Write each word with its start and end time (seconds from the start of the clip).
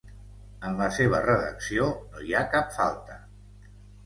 En 0.69 0.79
la 0.79 0.87
seva 0.95 1.19
redacció 1.25 1.91
no 2.15 2.25
hi 2.31 2.35
ha 2.35 2.43
cap 2.57 2.75
falta. 2.79 3.21